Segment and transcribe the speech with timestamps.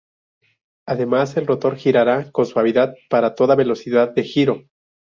[0.87, 4.63] Además, el rotor girará con suavidad para toda velocidad de giro.